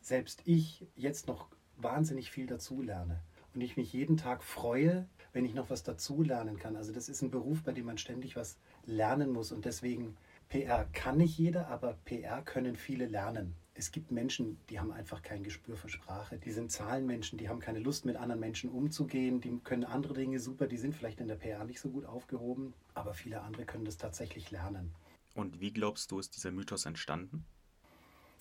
selbst 0.00 0.42
ich 0.46 0.84
jetzt 0.96 1.28
noch 1.28 1.46
wahnsinnig 1.76 2.32
viel 2.32 2.48
dazu 2.48 2.82
lerne 2.82 3.20
und 3.54 3.60
ich 3.60 3.76
mich 3.76 3.92
jeden 3.92 4.16
Tag 4.16 4.42
freue, 4.42 5.06
wenn 5.32 5.44
ich 5.44 5.54
noch 5.54 5.70
was 5.70 5.84
dazu 5.84 6.24
lernen 6.24 6.58
kann. 6.58 6.74
Also 6.74 6.92
das 6.92 7.08
ist 7.08 7.22
ein 7.22 7.30
Beruf, 7.30 7.62
bei 7.62 7.70
dem 7.70 7.86
man 7.86 7.98
ständig 7.98 8.34
was 8.34 8.58
lernen 8.84 9.30
muss 9.30 9.52
und 9.52 9.64
deswegen 9.64 10.16
PR 10.48 10.86
kann 10.92 11.18
nicht 11.18 11.38
jeder, 11.38 11.68
aber 11.68 11.98
PR 12.04 12.42
können 12.42 12.74
viele 12.74 13.06
lernen. 13.06 13.54
Es 13.74 13.92
gibt 13.92 14.10
Menschen, 14.10 14.58
die 14.70 14.80
haben 14.80 14.90
einfach 14.90 15.22
kein 15.22 15.44
Gespür 15.44 15.76
für 15.76 15.88
Sprache. 15.88 16.38
Die 16.38 16.50
sind 16.50 16.72
Zahlenmenschen, 16.72 17.38
die 17.38 17.48
haben 17.48 17.60
keine 17.60 17.78
Lust, 17.78 18.06
mit 18.06 18.16
anderen 18.16 18.40
Menschen 18.40 18.70
umzugehen. 18.70 19.40
Die 19.40 19.56
können 19.62 19.84
andere 19.84 20.14
Dinge 20.14 20.40
super, 20.40 20.66
die 20.66 20.78
sind 20.78 20.96
vielleicht 20.96 21.20
in 21.20 21.28
der 21.28 21.36
PR 21.36 21.64
nicht 21.64 21.78
so 21.78 21.90
gut 21.90 22.04
aufgehoben, 22.06 22.74
aber 22.92 23.14
viele 23.14 23.40
andere 23.42 23.66
können 23.66 23.84
das 23.84 23.98
tatsächlich 23.98 24.50
lernen. 24.50 24.92
Und 25.34 25.60
wie 25.60 25.72
glaubst 25.72 26.10
du, 26.10 26.18
ist 26.18 26.36
dieser 26.36 26.50
Mythos 26.50 26.86
entstanden? 26.86 27.44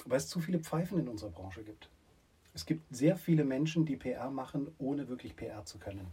Weil 0.05 0.17
es 0.17 0.27
zu 0.27 0.39
viele 0.39 0.59
Pfeifen 0.59 0.99
in 0.99 1.07
unserer 1.07 1.31
Branche 1.31 1.63
gibt. 1.63 1.89
Es 2.53 2.65
gibt 2.65 2.83
sehr 2.95 3.17
viele 3.17 3.43
Menschen, 3.43 3.85
die 3.85 3.95
PR 3.95 4.29
machen, 4.29 4.73
ohne 4.77 5.07
wirklich 5.07 5.35
PR 5.35 5.65
zu 5.65 5.79
können 5.79 6.07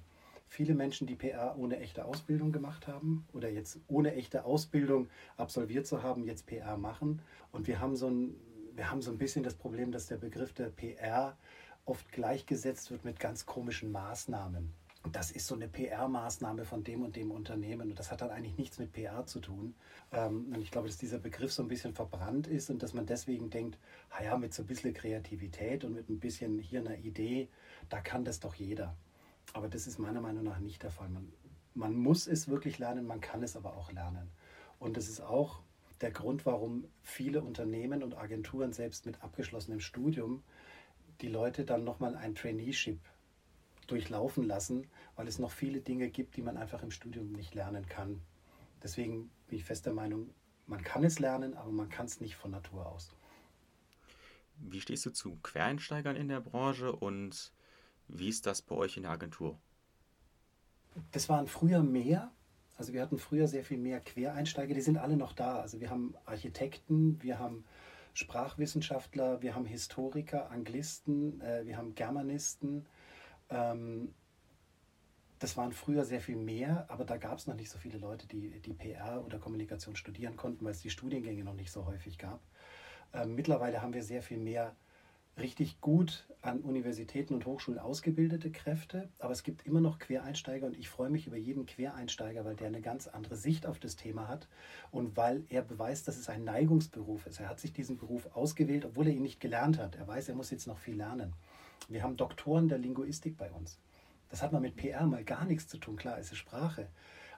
viele 0.50 0.74
Menschen, 0.74 1.06
die 1.06 1.14
PR 1.14 1.56
ohne 1.56 1.78
echte 1.78 2.04
Ausbildung 2.04 2.50
gemacht 2.50 2.88
haben 2.88 3.24
oder 3.32 3.48
jetzt 3.48 3.78
ohne 3.86 4.14
echte 4.14 4.44
Ausbildung 4.44 5.08
absolviert 5.36 5.86
zu 5.86 6.02
haben, 6.02 6.24
jetzt 6.24 6.46
PR 6.46 6.76
machen. 6.76 7.22
Und 7.52 7.68
wir 7.68 7.80
haben 7.80 7.96
so 7.96 8.08
ein, 8.08 8.34
wir 8.74 8.90
haben 8.90 9.00
so 9.00 9.12
ein 9.12 9.18
bisschen 9.18 9.44
das 9.44 9.54
Problem, 9.54 9.92
dass 9.92 10.06
der 10.06 10.16
Begriff 10.16 10.52
der 10.52 10.68
PR 10.70 11.38
oft 11.84 12.10
gleichgesetzt 12.12 12.90
wird 12.90 13.04
mit 13.04 13.20
ganz 13.20 13.46
komischen 13.46 13.92
Maßnahmen. 13.92 14.74
Das 15.12 15.30
ist 15.30 15.46
so 15.46 15.54
eine 15.54 15.66
PR-Maßnahme 15.66 16.64
von 16.64 16.84
dem 16.84 17.02
und 17.02 17.16
dem 17.16 17.30
Unternehmen. 17.30 17.90
Und 17.90 17.98
das 17.98 18.10
hat 18.12 18.20
dann 18.20 18.30
eigentlich 18.30 18.58
nichts 18.58 18.78
mit 18.78 18.92
PR 18.92 19.24
zu 19.26 19.40
tun. 19.40 19.74
Ähm, 20.12 20.52
und 20.52 20.60
ich 20.60 20.70
glaube, 20.70 20.88
dass 20.88 20.98
dieser 20.98 21.18
Begriff 21.18 21.52
so 21.52 21.62
ein 21.62 21.68
bisschen 21.68 21.94
verbrannt 21.94 22.46
ist 22.46 22.68
und 22.70 22.82
dass 22.82 22.92
man 22.92 23.06
deswegen 23.06 23.48
denkt, 23.48 23.78
ja, 24.22 24.36
mit 24.36 24.52
so 24.52 24.62
ein 24.62 24.66
bisschen 24.66 24.92
Kreativität 24.92 25.84
und 25.84 25.94
mit 25.94 26.10
ein 26.10 26.20
bisschen 26.20 26.58
hier 26.58 26.80
einer 26.80 26.98
Idee, 26.98 27.48
da 27.88 28.00
kann 28.00 28.24
das 28.24 28.40
doch 28.40 28.54
jeder. 28.54 28.94
Aber 29.54 29.68
das 29.68 29.86
ist 29.86 29.98
meiner 29.98 30.20
Meinung 30.20 30.44
nach 30.44 30.58
nicht 30.58 30.82
der 30.82 30.90
Fall. 30.90 31.08
Man, 31.08 31.32
man 31.74 31.94
muss 31.94 32.26
es 32.26 32.48
wirklich 32.48 32.78
lernen, 32.78 33.06
man 33.06 33.22
kann 33.22 33.42
es 33.42 33.56
aber 33.56 33.76
auch 33.76 33.90
lernen. 33.92 34.30
Und 34.78 34.96
das 34.96 35.08
ist 35.08 35.20
auch 35.22 35.62
der 36.02 36.10
Grund, 36.10 36.46
warum 36.46 36.84
viele 37.02 37.42
Unternehmen 37.42 38.02
und 38.02 38.16
Agenturen 38.16 38.72
selbst 38.72 39.06
mit 39.06 39.22
abgeschlossenem 39.22 39.80
Studium 39.80 40.42
die 41.20 41.28
Leute 41.28 41.64
dann 41.64 41.84
nochmal 41.84 42.16
ein 42.16 42.34
Traineeship 42.34 42.98
durchlaufen 43.90 44.44
lassen, 44.44 44.86
weil 45.16 45.28
es 45.28 45.38
noch 45.38 45.50
viele 45.50 45.80
Dinge 45.80 46.08
gibt, 46.08 46.36
die 46.36 46.42
man 46.42 46.56
einfach 46.56 46.82
im 46.82 46.90
Studium 46.90 47.32
nicht 47.32 47.54
lernen 47.54 47.86
kann. 47.86 48.20
Deswegen 48.82 49.30
bin 49.48 49.58
ich 49.58 49.64
fest 49.64 49.86
der 49.86 49.92
Meinung, 49.92 50.30
man 50.66 50.82
kann 50.82 51.04
es 51.04 51.18
lernen, 51.18 51.54
aber 51.54 51.70
man 51.72 51.88
kann 51.88 52.06
es 52.06 52.20
nicht 52.20 52.36
von 52.36 52.52
Natur 52.52 52.86
aus. 52.86 53.14
Wie 54.56 54.80
stehst 54.80 55.04
du 55.06 55.10
zu 55.10 55.36
Quereinsteigern 55.42 56.16
in 56.16 56.28
der 56.28 56.40
Branche 56.40 56.92
und 56.92 57.52
wie 58.08 58.28
ist 58.28 58.46
das 58.46 58.62
bei 58.62 58.74
euch 58.74 58.96
in 58.96 59.04
der 59.04 59.12
Agentur? 59.12 59.58
Das 61.12 61.28
waren 61.28 61.46
früher 61.46 61.82
mehr. 61.82 62.30
Also 62.76 62.92
wir 62.92 63.02
hatten 63.02 63.18
früher 63.18 63.46
sehr 63.46 63.64
viel 63.64 63.78
mehr 63.78 64.00
Quereinsteiger, 64.00 64.74
die 64.74 64.80
sind 64.80 64.96
alle 64.96 65.16
noch 65.16 65.32
da. 65.32 65.60
Also 65.60 65.80
wir 65.80 65.90
haben 65.90 66.14
Architekten, 66.24 67.22
wir 67.22 67.38
haben 67.38 67.64
Sprachwissenschaftler, 68.14 69.42
wir 69.42 69.54
haben 69.54 69.66
Historiker, 69.66 70.50
Anglisten, 70.50 71.40
äh, 71.40 71.66
wir 71.66 71.76
haben 71.76 71.94
Germanisten. 71.94 72.86
Ähm, 73.50 74.14
das 75.38 75.56
waren 75.56 75.72
früher 75.72 76.04
sehr 76.04 76.20
viel 76.20 76.36
mehr, 76.36 76.84
aber 76.88 77.04
da 77.04 77.16
gab 77.16 77.38
es 77.38 77.46
noch 77.46 77.54
nicht 77.54 77.70
so 77.70 77.78
viele 77.78 77.98
Leute, 77.98 78.26
die, 78.26 78.60
die 78.60 78.74
PR 78.74 79.24
oder 79.24 79.38
Kommunikation 79.38 79.96
studieren 79.96 80.36
konnten, 80.36 80.64
weil 80.64 80.72
es 80.72 80.82
die 80.82 80.90
Studiengänge 80.90 81.44
noch 81.44 81.54
nicht 81.54 81.72
so 81.72 81.86
häufig 81.86 82.18
gab. 82.18 82.40
Ähm, 83.14 83.34
mittlerweile 83.34 83.80
haben 83.80 83.94
wir 83.94 84.02
sehr 84.02 84.22
viel 84.22 84.38
mehr 84.38 84.76
richtig 85.38 85.80
gut 85.80 86.26
an 86.42 86.60
Universitäten 86.60 87.34
und 87.34 87.46
Hochschulen 87.46 87.78
ausgebildete 87.78 88.50
Kräfte, 88.50 89.08
aber 89.18 89.32
es 89.32 89.42
gibt 89.42 89.66
immer 89.66 89.80
noch 89.80 89.98
Quereinsteiger 89.98 90.66
und 90.66 90.76
ich 90.76 90.88
freue 90.88 91.10
mich 91.10 91.26
über 91.26 91.36
jeden 91.36 91.66
Quereinsteiger, 91.66 92.44
weil 92.44 92.56
der 92.56 92.68
eine 92.68 92.80
ganz 92.80 93.06
andere 93.06 93.36
Sicht 93.36 93.66
auf 93.66 93.78
das 93.78 93.96
Thema 93.96 94.28
hat 94.28 94.48
und 94.90 95.16
weil 95.16 95.44
er 95.48 95.62
beweist, 95.62 96.08
dass 96.08 96.18
es 96.18 96.28
ein 96.28 96.44
Neigungsberuf 96.44 97.26
ist. 97.26 97.40
Er 97.40 97.48
hat 97.48 97.60
sich 97.60 97.72
diesen 97.72 97.96
Beruf 97.96 98.28
ausgewählt, 98.34 98.84
obwohl 98.84 99.06
er 99.06 99.14
ihn 99.14 99.22
nicht 99.22 99.40
gelernt 99.40 99.78
hat. 99.78 99.96
Er 99.96 100.06
weiß, 100.06 100.28
er 100.28 100.34
muss 100.34 100.50
jetzt 100.50 100.66
noch 100.66 100.78
viel 100.78 100.96
lernen. 100.96 101.32
Wir 101.88 102.02
haben 102.02 102.16
Doktoren 102.16 102.68
der 102.68 102.78
Linguistik 102.78 103.36
bei 103.36 103.50
uns. 103.50 103.78
Das 104.28 104.42
hat 104.42 104.52
man 104.52 104.62
mit 104.62 104.76
PR 104.76 105.06
mal 105.06 105.24
gar 105.24 105.44
nichts 105.44 105.66
zu 105.68 105.78
tun. 105.78 105.96
Klar, 105.96 106.18
es 106.18 106.30
ist 106.30 106.38
Sprache 106.38 106.88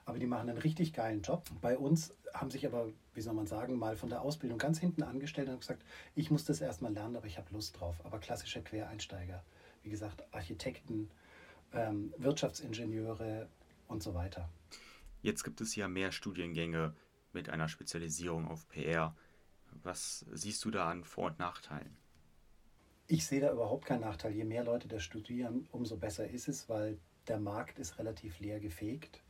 aber 0.05 0.19
die 0.19 0.27
machen 0.27 0.49
einen 0.49 0.57
richtig 0.57 0.93
geilen 0.93 1.21
Job. 1.21 1.45
Bei 1.61 1.77
uns 1.77 2.13
haben 2.33 2.51
sich 2.51 2.65
aber, 2.65 2.89
wie 3.13 3.21
soll 3.21 3.33
man 3.33 3.47
sagen, 3.47 3.77
mal 3.77 3.95
von 3.95 4.09
der 4.09 4.21
Ausbildung 4.21 4.57
ganz 4.57 4.79
hinten 4.79 5.03
angestellt 5.03 5.49
und 5.49 5.59
gesagt, 5.59 5.83
ich 6.15 6.29
muss 6.29 6.45
das 6.45 6.61
erstmal 6.61 6.93
lernen, 6.93 7.15
aber 7.15 7.27
ich 7.27 7.37
habe 7.37 7.51
Lust 7.53 7.79
drauf. 7.79 7.95
Aber 8.03 8.19
klassische 8.19 8.61
Quereinsteiger, 8.61 9.43
wie 9.81 9.89
gesagt, 9.89 10.23
Architekten, 10.33 11.09
ähm, 11.71 12.13
Wirtschaftsingenieure 12.17 13.47
und 13.87 14.03
so 14.03 14.13
weiter. 14.13 14.49
Jetzt 15.21 15.43
gibt 15.43 15.61
es 15.61 15.75
ja 15.75 15.87
mehr 15.87 16.11
Studiengänge 16.11 16.93
mit 17.31 17.49
einer 17.49 17.69
Spezialisierung 17.69 18.47
auf 18.47 18.67
PR. 18.67 19.15
Was 19.83 20.25
siehst 20.31 20.63
du 20.65 20.71
da 20.71 20.89
an 20.89 21.03
Vor- 21.03 21.27
und 21.27 21.39
Nachteilen? 21.39 21.95
Ich 23.07 23.25
sehe 23.25 23.41
da 23.41 23.51
überhaupt 23.51 23.85
keinen 23.85 24.01
Nachteil. 24.01 24.33
Je 24.33 24.45
mehr 24.45 24.63
Leute 24.63 24.87
das 24.87 25.03
studieren, 25.03 25.67
umso 25.71 25.97
besser 25.97 26.29
ist 26.29 26.47
es, 26.47 26.69
weil 26.69 26.97
der 27.27 27.39
Markt 27.39 27.79
ist 27.79 27.99
relativ 27.99 28.39
leer 28.39 28.59
gefegt. 28.59 29.21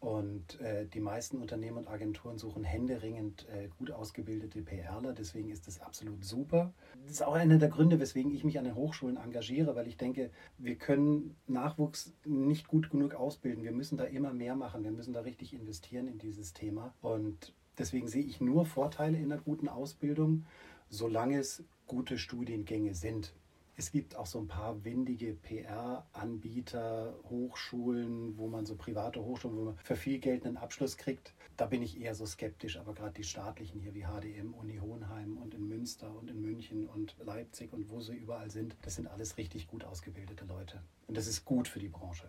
Und 0.00 0.60
äh, 0.60 0.86
die 0.86 1.00
meisten 1.00 1.38
Unternehmen 1.38 1.78
und 1.78 1.88
Agenturen 1.88 2.38
suchen 2.38 2.62
händeringend 2.62 3.48
äh, 3.48 3.68
gut 3.78 3.90
ausgebildete 3.90 4.62
PRler. 4.62 5.12
Deswegen 5.12 5.50
ist 5.50 5.66
das 5.66 5.80
absolut 5.80 6.24
super. 6.24 6.72
Das 7.02 7.14
ist 7.14 7.22
auch 7.22 7.34
einer 7.34 7.58
der 7.58 7.68
Gründe, 7.68 7.98
weswegen 7.98 8.32
ich 8.32 8.44
mich 8.44 8.58
an 8.58 8.64
den 8.64 8.76
Hochschulen 8.76 9.16
engagiere, 9.16 9.74
weil 9.74 9.88
ich 9.88 9.96
denke, 9.96 10.30
wir 10.56 10.76
können 10.76 11.34
Nachwuchs 11.48 12.12
nicht 12.24 12.68
gut 12.68 12.90
genug 12.90 13.14
ausbilden. 13.14 13.64
Wir 13.64 13.72
müssen 13.72 13.98
da 13.98 14.04
immer 14.04 14.32
mehr 14.32 14.54
machen. 14.54 14.84
Wir 14.84 14.92
müssen 14.92 15.14
da 15.14 15.22
richtig 15.22 15.52
investieren 15.52 16.06
in 16.06 16.18
dieses 16.18 16.52
Thema. 16.52 16.94
Und 17.00 17.52
deswegen 17.76 18.06
sehe 18.06 18.22
ich 18.24 18.40
nur 18.40 18.66
Vorteile 18.66 19.18
in 19.18 19.32
einer 19.32 19.42
guten 19.42 19.68
Ausbildung, 19.68 20.44
solange 20.90 21.38
es 21.38 21.64
gute 21.88 22.18
Studiengänge 22.18 22.94
sind. 22.94 23.34
Es 23.76 23.92
gibt 23.92 24.16
auch 24.16 24.26
so 24.26 24.40
ein 24.40 24.48
paar 24.48 24.84
windige 24.84 25.34
PR-Anbieter, 25.34 27.14
Hochschulen, 27.30 28.36
wo 28.36 28.48
man 28.48 28.66
so 28.66 28.74
private 28.74 29.24
Hochschulen, 29.24 29.56
wo 29.56 29.64
man 29.66 29.76
für 29.84 29.94
viel 29.94 30.18
Geld 30.18 30.44
einen 30.44 30.56
Abschluss 30.56 30.96
kriegt. 30.96 31.32
Da 31.56 31.66
bin 31.66 31.82
ich 31.82 32.00
eher 32.00 32.14
so 32.14 32.26
skeptisch, 32.26 32.76
aber 32.76 32.92
gerade 32.92 33.14
die 33.14 33.24
staatlichen 33.24 33.80
hier 33.80 33.94
wie 33.94 34.04
HDM, 34.04 34.52
Uni 34.52 34.78
Hohenheim 34.78 35.36
und 35.38 35.54
in 35.54 35.68
Münster 35.68 36.12
und 36.16 36.28
in 36.28 36.40
München 36.42 36.88
und 36.88 37.16
Leipzig 37.24 37.72
und 37.72 37.88
wo 37.88 38.00
sie 38.00 38.16
überall 38.16 38.50
sind, 38.50 38.76
das 38.82 38.96
sind 38.96 39.06
alles 39.06 39.38
richtig 39.38 39.68
gut 39.68 39.84
ausgebildete 39.84 40.44
Leute. 40.44 40.82
Und 41.06 41.16
das 41.16 41.28
ist 41.28 41.44
gut 41.44 41.68
für 41.68 41.78
die 41.78 41.88
Branche. 41.88 42.28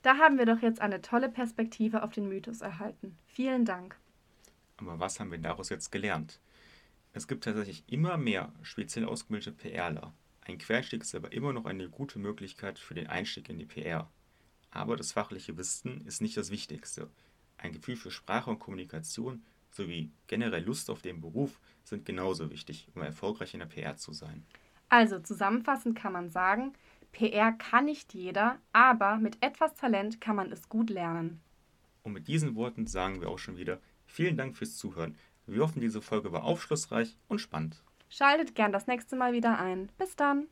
Da 0.00 0.16
haben 0.16 0.38
wir 0.38 0.46
doch 0.46 0.60
jetzt 0.60 0.80
eine 0.80 1.02
tolle 1.02 1.28
Perspektive 1.28 2.02
auf 2.02 2.12
den 2.12 2.28
Mythos 2.28 2.62
erhalten. 2.62 3.18
Vielen 3.26 3.66
Dank. 3.66 3.98
Aber 4.78 4.98
was 4.98 5.20
haben 5.20 5.30
wir 5.30 5.38
daraus 5.38 5.68
jetzt 5.68 5.92
gelernt? 5.92 6.40
Es 7.16 7.28
gibt 7.28 7.44
tatsächlich 7.44 7.84
immer 7.86 8.16
mehr 8.16 8.52
speziell 8.62 9.04
ausgebildete 9.04 9.52
PRler. 9.52 10.12
Ein 10.40 10.58
Querstieg 10.58 11.02
ist 11.02 11.14
aber 11.14 11.32
immer 11.32 11.52
noch 11.52 11.64
eine 11.64 11.88
gute 11.88 12.18
Möglichkeit 12.18 12.80
für 12.80 12.94
den 12.94 13.06
Einstieg 13.06 13.48
in 13.48 13.58
die 13.60 13.66
PR. 13.66 14.10
Aber 14.72 14.96
das 14.96 15.12
fachliche 15.12 15.56
Wissen 15.56 16.04
ist 16.06 16.20
nicht 16.20 16.36
das 16.36 16.50
Wichtigste. 16.50 17.08
Ein 17.56 17.72
Gefühl 17.72 17.94
für 17.94 18.10
Sprache 18.10 18.50
und 18.50 18.58
Kommunikation 18.58 19.44
sowie 19.70 20.10
generell 20.26 20.64
Lust 20.64 20.90
auf 20.90 21.02
den 21.02 21.20
Beruf 21.20 21.60
sind 21.84 22.04
genauso 22.04 22.50
wichtig, 22.50 22.88
um 22.96 23.02
erfolgreich 23.02 23.54
in 23.54 23.60
der 23.60 23.66
PR 23.66 23.96
zu 23.96 24.12
sein. 24.12 24.44
Also 24.88 25.20
zusammenfassend 25.20 25.96
kann 25.96 26.12
man 26.12 26.30
sagen, 26.30 26.72
PR 27.12 27.52
kann 27.52 27.84
nicht 27.84 28.12
jeder, 28.12 28.58
aber 28.72 29.18
mit 29.18 29.40
etwas 29.40 29.74
Talent 29.74 30.20
kann 30.20 30.34
man 30.34 30.50
es 30.50 30.68
gut 30.68 30.90
lernen. 30.90 31.40
Und 32.02 32.12
mit 32.12 32.26
diesen 32.26 32.56
Worten 32.56 32.88
sagen 32.88 33.20
wir 33.20 33.28
auch 33.28 33.38
schon 33.38 33.56
wieder 33.56 33.80
vielen 34.04 34.36
Dank 34.36 34.56
fürs 34.56 34.76
Zuhören. 34.76 35.16
Wir 35.46 35.62
hoffen, 35.62 35.80
diese 35.80 36.00
Folge 36.00 36.32
war 36.32 36.44
aufschlussreich 36.44 37.16
und 37.28 37.40
spannend. 37.40 37.82
Schaltet 38.08 38.54
gern 38.54 38.72
das 38.72 38.86
nächste 38.86 39.16
Mal 39.16 39.32
wieder 39.32 39.58
ein. 39.58 39.90
Bis 39.98 40.16
dann. 40.16 40.46